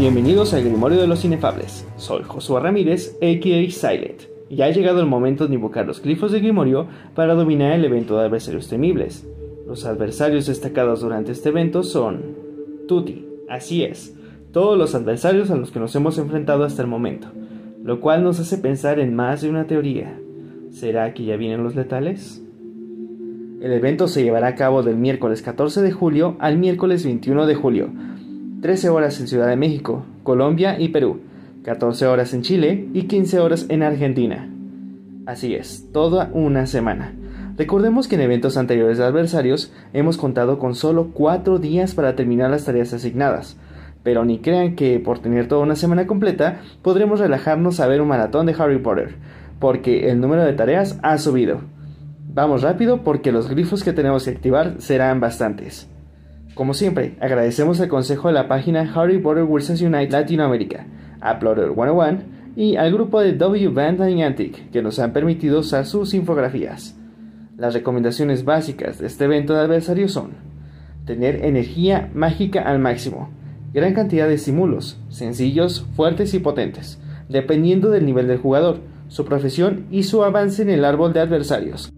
[0.00, 1.86] Bienvenidos al Grimorio de los Inefables.
[1.98, 3.70] Soy Josué Ramírez, a.k.a.
[3.70, 7.84] Silent, y ha llegado el momento de invocar los glifos de Grimorio para dominar el
[7.84, 9.28] evento de adversarios temibles.
[9.66, 12.34] Los adversarios destacados durante este evento son
[12.88, 14.16] Tuti, así es,
[14.52, 17.28] todos los adversarios a los que nos hemos enfrentado hasta el momento,
[17.84, 20.18] lo cual nos hace pensar en más de una teoría.
[20.70, 22.42] ¿Será que ya vienen los letales?
[23.60, 27.54] El evento se llevará a cabo del miércoles 14 de julio al miércoles 21 de
[27.54, 27.90] julio,
[28.60, 31.20] 13 horas en Ciudad de México, Colombia y Perú,
[31.64, 34.50] 14 horas en Chile y 15 horas en Argentina.
[35.24, 37.14] Así es, toda una semana.
[37.56, 42.50] Recordemos que en eventos anteriores de adversarios hemos contado con solo 4 días para terminar
[42.50, 43.56] las tareas asignadas,
[44.02, 48.08] pero ni crean que por tener toda una semana completa podremos relajarnos a ver un
[48.08, 49.14] maratón de Harry Potter,
[49.58, 51.62] porque el número de tareas ha subido.
[52.32, 55.89] Vamos rápido porque los grifos que tenemos que activar serán bastantes.
[56.60, 60.84] Como siempre, agradecemos el consejo de la página Harry Potter Wizards Unite Latinoamérica,
[61.22, 62.18] a Plotter 101
[62.54, 66.98] y al grupo de W Band Antic que nos han permitido usar sus infografías.
[67.56, 70.32] Las recomendaciones básicas de este evento de adversario son
[71.06, 73.30] tener energía mágica al máximo,
[73.72, 79.86] gran cantidad de estímulos, sencillos, fuertes y potentes, dependiendo del nivel del jugador, su profesión
[79.90, 81.90] y su avance en el árbol de adversarios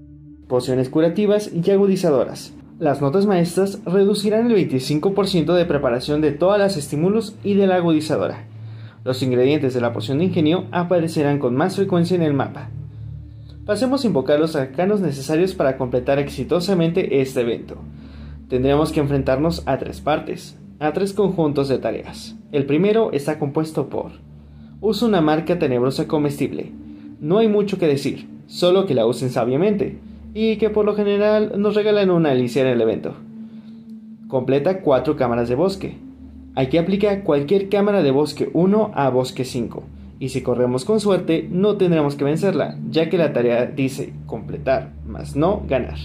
[0.47, 2.53] pociones curativas y agudizadoras.
[2.79, 7.77] Las notas maestras reducirán el 25% de preparación de todas las estímulos y de la
[7.77, 8.47] agudizadora.
[9.05, 12.71] Los ingredientes de la poción de ingenio aparecerán con más frecuencia en el mapa.
[13.67, 17.77] Pasemos a invocar los arcanos necesarios para completar exitosamente este evento.
[18.49, 22.37] Tendremos que enfrentarnos a tres partes, a tres conjuntos de tareas.
[22.51, 24.13] El primero está compuesto por
[24.81, 26.73] Usa una marca tenebrosa comestible.
[27.21, 30.01] No hay mucho que decir, solo que la usen sabiamente
[30.35, 33.15] y que por lo general nos regalan una alicia en el evento.
[34.29, 35.97] Completa 4 cámaras de bosque.
[36.55, 39.83] Aquí aplica cualquier cámara de bosque 1 a bosque 5,
[40.19, 44.93] y si corremos con suerte no tendremos que vencerla, ya que la tarea dice completar,
[45.07, 45.99] más no ganar.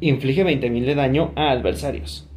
[0.00, 2.28] Inflige 20.000 de daño a adversarios.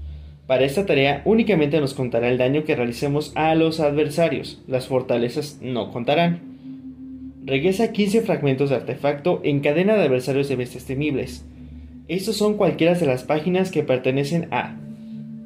[0.45, 5.59] Para esta tarea únicamente nos contará el daño que realicemos a los adversarios, las fortalezas
[5.61, 6.54] no contarán.
[7.45, 11.45] Regresa 15 fragmentos de artefacto en cadena de adversarios de bestias temibles.
[12.07, 14.75] Estos son cualquiera de las páginas que pertenecen a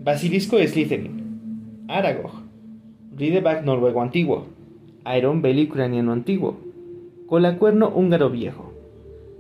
[0.02, 2.32] Basilisco de Slytherin, Aragog,
[3.18, 4.48] Rideback noruego antiguo,
[5.18, 6.58] Iron Belly ucraniano antiguo,
[7.28, 8.74] Colacuerno húngaro viejo.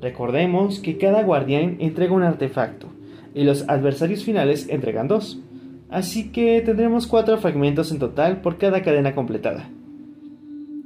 [0.01, 2.87] Recordemos que cada guardián entrega un artefacto
[3.33, 5.39] y los adversarios finales entregan dos,
[5.89, 9.69] así que tendremos cuatro fragmentos en total por cada cadena completada.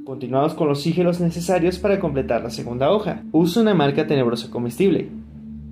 [0.03, 3.23] Continuamos con los sigilos necesarios para completar la segunda hoja.
[3.31, 5.07] Usa una marca tenebrosa comestible.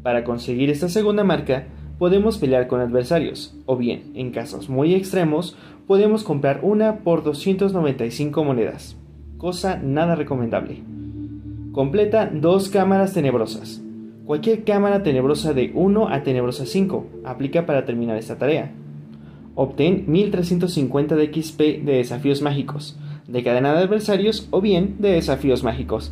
[0.04, 1.68] Para conseguir esta segunda marca,
[2.00, 8.44] podemos pelear con adversarios, o bien, en casos muy extremos, podemos comprar una por 295
[8.46, 8.96] monedas,
[9.38, 10.82] cosa nada recomendable.
[11.74, 13.82] Completa dos cámaras tenebrosas.
[14.24, 18.72] Cualquier cámara tenebrosa de 1 a tenebrosa 5 aplica para terminar esta tarea.
[19.56, 25.64] Obtén 1350 de XP de desafíos mágicos, de cadena de adversarios o bien de desafíos
[25.64, 26.10] mágicos.